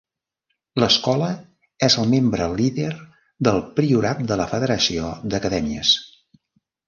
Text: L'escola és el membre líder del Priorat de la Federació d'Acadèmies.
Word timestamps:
L'escola 0.83 1.27
és 1.87 1.97
el 2.03 2.07
membre 2.13 2.47
líder 2.61 2.89
del 3.49 3.61
Priorat 3.79 4.25
de 4.31 4.37
la 4.43 4.47
Federació 4.55 5.11
d'Acadèmies. 5.35 5.93